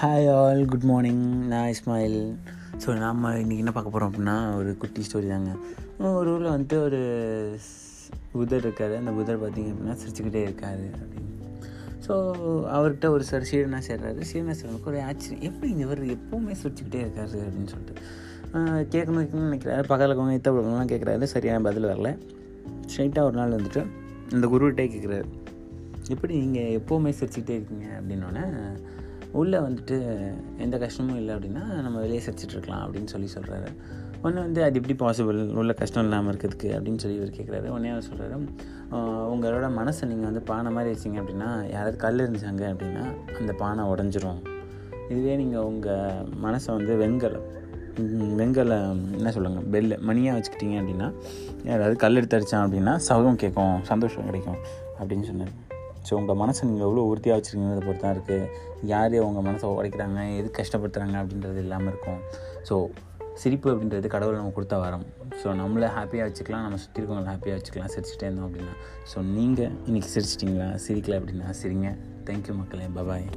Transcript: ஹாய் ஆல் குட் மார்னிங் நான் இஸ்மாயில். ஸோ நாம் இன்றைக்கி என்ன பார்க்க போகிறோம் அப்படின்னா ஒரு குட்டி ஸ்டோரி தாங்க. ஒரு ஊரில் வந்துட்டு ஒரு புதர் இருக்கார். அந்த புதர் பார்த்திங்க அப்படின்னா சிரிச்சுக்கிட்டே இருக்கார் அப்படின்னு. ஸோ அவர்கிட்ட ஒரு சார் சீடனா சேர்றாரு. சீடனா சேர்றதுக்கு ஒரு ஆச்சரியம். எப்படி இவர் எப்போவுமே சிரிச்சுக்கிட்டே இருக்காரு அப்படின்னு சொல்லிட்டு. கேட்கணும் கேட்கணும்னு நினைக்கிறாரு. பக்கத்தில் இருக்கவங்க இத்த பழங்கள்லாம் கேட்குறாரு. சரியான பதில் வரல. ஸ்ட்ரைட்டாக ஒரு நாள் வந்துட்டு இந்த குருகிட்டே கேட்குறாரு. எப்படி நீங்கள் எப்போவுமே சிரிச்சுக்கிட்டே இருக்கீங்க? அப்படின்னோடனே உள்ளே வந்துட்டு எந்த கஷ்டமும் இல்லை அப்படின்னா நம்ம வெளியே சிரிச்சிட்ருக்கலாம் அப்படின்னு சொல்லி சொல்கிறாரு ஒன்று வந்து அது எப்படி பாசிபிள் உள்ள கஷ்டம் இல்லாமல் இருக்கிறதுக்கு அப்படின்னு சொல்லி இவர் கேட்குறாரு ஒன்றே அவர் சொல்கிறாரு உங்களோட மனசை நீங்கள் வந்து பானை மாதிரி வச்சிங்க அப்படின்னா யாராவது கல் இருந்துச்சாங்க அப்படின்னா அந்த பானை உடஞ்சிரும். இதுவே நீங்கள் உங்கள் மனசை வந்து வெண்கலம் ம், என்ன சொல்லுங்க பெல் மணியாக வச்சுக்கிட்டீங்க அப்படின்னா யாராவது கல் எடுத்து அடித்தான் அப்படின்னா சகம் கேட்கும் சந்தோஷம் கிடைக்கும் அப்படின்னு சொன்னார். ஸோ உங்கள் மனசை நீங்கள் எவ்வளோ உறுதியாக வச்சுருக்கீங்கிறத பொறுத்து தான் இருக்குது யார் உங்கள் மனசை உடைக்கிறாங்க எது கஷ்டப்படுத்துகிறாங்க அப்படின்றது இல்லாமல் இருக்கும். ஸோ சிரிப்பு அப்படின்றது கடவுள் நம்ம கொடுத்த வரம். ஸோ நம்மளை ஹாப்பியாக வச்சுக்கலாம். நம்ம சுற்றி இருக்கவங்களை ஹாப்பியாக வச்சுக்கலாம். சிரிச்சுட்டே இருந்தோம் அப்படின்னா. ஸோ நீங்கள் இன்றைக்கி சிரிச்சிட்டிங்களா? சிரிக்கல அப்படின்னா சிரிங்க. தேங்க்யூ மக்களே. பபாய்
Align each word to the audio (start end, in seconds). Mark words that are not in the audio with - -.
ஹாய் 0.00 0.28
ஆல் 0.36 0.60
குட் 0.70 0.86
மார்னிங் 0.90 1.20
நான் 1.50 1.68
இஸ்மாயில். 1.72 2.16
ஸோ 2.82 2.88
நாம் 3.02 3.20
இன்றைக்கி 3.24 3.60
என்ன 3.62 3.72
பார்க்க 3.74 3.92
போகிறோம் 3.94 4.08
அப்படின்னா 4.10 4.34
ஒரு 4.58 4.70
குட்டி 4.82 5.02
ஸ்டோரி 5.06 5.28
தாங்க. 5.32 5.52
ஒரு 6.18 6.28
ஊரில் 6.32 6.50
வந்துட்டு 6.52 6.76
ஒரு 6.86 7.00
புதர் 8.32 8.64
இருக்கார். 8.66 8.94
அந்த 9.00 9.12
புதர் 9.18 9.38
பார்த்திங்க 9.42 9.72
அப்படின்னா 9.74 9.94
சிரிச்சுக்கிட்டே 10.00 10.40
இருக்கார் 10.46 10.82
அப்படின்னு. 11.02 11.30
ஸோ 12.06 12.14
அவர்கிட்ட 12.76 13.08
ஒரு 13.16 13.26
சார் 13.28 13.46
சீடனா 13.50 13.80
சேர்றாரு. 13.88 14.22
சீடனா 14.30 14.56
சேர்றதுக்கு 14.60 14.90
ஒரு 14.92 15.02
ஆச்சரியம். 15.08 15.44
எப்படி 15.50 15.70
இவர் 15.84 16.02
எப்போவுமே 16.16 16.56
சிரிச்சுக்கிட்டே 16.62 17.02
இருக்காரு 17.04 17.38
அப்படின்னு 17.44 17.70
சொல்லிட்டு. 17.74 17.94
கேட்கணும் 18.94 19.22
கேட்கணும்னு 19.22 19.48
நினைக்கிறாரு. 19.50 19.84
பக்கத்தில் 19.92 20.10
இருக்கவங்க 20.10 20.38
இத்த 20.40 20.54
பழங்கள்லாம் 20.56 20.92
கேட்குறாரு. 20.94 21.30
சரியான 21.34 21.62
பதில் 21.68 21.90
வரல. 21.92 22.12
ஸ்ட்ரைட்டாக 22.90 23.28
ஒரு 23.30 23.38
நாள் 23.40 23.56
வந்துட்டு 23.58 23.84
இந்த 24.32 24.46
குருகிட்டே 24.54 24.86
கேட்குறாரு. 24.96 25.28
எப்படி 26.16 26.34
நீங்கள் 26.44 26.74
எப்போவுமே 26.80 27.12
சிரிச்சுக்கிட்டே 27.20 27.56
இருக்கீங்க? 27.60 27.86
அப்படின்னோடனே 28.00 28.44
உள்ளே 29.34 29.58
வந்துட்டு 29.58 29.96
எந்த 30.58 30.78
கஷ்டமும் 30.78 31.16
இல்லை 31.16 31.34
அப்படின்னா 31.34 31.64
நம்ம 31.82 31.96
வெளியே 31.98 32.20
சிரிச்சிட்ருக்கலாம் 32.20 32.82
அப்படின்னு 32.84 33.06
சொல்லி 33.06 33.28
சொல்கிறாரு 33.34 33.68
ஒன்று 34.22 34.38
வந்து 34.40 34.60
அது 34.62 34.78
எப்படி 34.80 34.94
பாசிபிள் 35.00 35.38
உள்ள 35.54 35.72
கஷ்டம் 35.72 36.04
இல்லாமல் 36.04 36.30
இருக்கிறதுக்கு 36.32 36.68
அப்படின்னு 36.76 36.98
சொல்லி 36.98 37.16
இவர் 37.16 37.36
கேட்குறாரு 37.38 37.68
ஒன்றே 37.68 37.90
அவர் 37.90 38.06
சொல்கிறாரு 38.08 38.36
உங்களோட 39.32 39.66
மனசை 39.78 40.04
நீங்கள் 40.08 40.28
வந்து 40.30 40.42
பானை 40.42 40.70
மாதிரி 40.70 40.92
வச்சிங்க 40.92 41.18
அப்படின்னா 41.22 41.48
யாராவது 41.72 41.96
கல் 41.96 42.22
இருந்துச்சாங்க 42.24 42.64
அப்படின்னா 42.72 43.04
அந்த 43.40 43.52
பானை 43.54 43.84
உடஞ்சிரும். 43.84 44.40
இதுவே 45.10 45.36
நீங்கள் 45.36 45.60
உங்கள் 45.62 46.22
மனசை 46.44 46.70
வந்து 46.76 46.94
வெண்கலம் 46.96 47.46
ம், 47.98 48.38
என்ன 49.18 49.32
சொல்லுங்க 49.32 49.60
பெல் 49.72 49.98
மணியாக 50.00 50.36
வச்சுக்கிட்டீங்க 50.38 50.76
அப்படின்னா 50.80 51.08
யாராவது 51.64 51.96
கல் 51.96 52.16
எடுத்து 52.16 52.36
அடித்தான் 52.38 52.64
அப்படின்னா 52.64 52.94
சகம் 53.08 53.36
கேட்கும் 53.36 53.76
சந்தோஷம் 53.82 54.26
கிடைக்கும் 54.26 54.58
அப்படின்னு 54.98 55.24
சொன்னார். 55.24 55.52
ஸோ 56.08 56.12
உங்கள் 56.20 56.38
மனசை 56.42 56.62
நீங்கள் 56.68 56.86
எவ்வளோ 56.88 57.04
உறுதியாக 57.10 57.36
வச்சுருக்கீங்கிறத 57.38 57.82
பொறுத்து 57.86 58.04
தான் 58.04 58.14
இருக்குது 58.16 58.48
யார் 58.92 59.16
உங்கள் 59.28 59.46
மனசை 59.48 59.68
உடைக்கிறாங்க 59.78 60.22
எது 60.40 60.48
கஷ்டப்படுத்துகிறாங்க 60.60 61.16
அப்படின்றது 61.22 61.60
இல்லாமல் 61.66 61.90
இருக்கும். 61.92 62.20
ஸோ 62.68 62.76
சிரிப்பு 63.42 63.68
அப்படின்றது 63.72 64.08
கடவுள் 64.14 64.38
நம்ம 64.40 64.52
கொடுத்த 64.58 64.76
வரம். 64.84 65.06
ஸோ 65.40 65.46
நம்மளை 65.62 65.88
ஹாப்பியாக 65.96 66.28
வச்சுக்கலாம். 66.28 66.64
நம்ம 66.66 66.78
சுற்றி 66.84 67.00
இருக்கவங்களை 67.00 67.32
ஹாப்பியாக 67.32 67.58
வச்சுக்கலாம். 67.58 67.92
சிரிச்சுட்டே 67.96 68.28
இருந்தோம் 68.28 68.48
அப்படின்னா. 68.48 68.74
ஸோ 69.12 69.24
நீங்கள் 69.36 69.74
இன்றைக்கி 69.88 70.10
சிரிச்சிட்டிங்களா? 70.14 70.70
சிரிக்கல 70.86 71.20
அப்படின்னா 71.20 71.50
சிரிங்க. 71.62 71.90
தேங்க்யூ 72.30 72.56
மக்களே. 72.62 72.88
பபாய் 73.00 73.28